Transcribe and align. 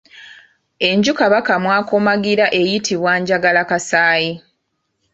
Enju 0.87 1.11
Kabaka 1.19 1.53
mw'akomagira 1.63 2.45
eyitibwa 2.59 3.11
Njagalakasaayi. 3.19 4.31